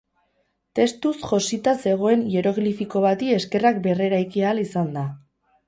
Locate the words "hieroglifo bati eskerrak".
2.33-3.81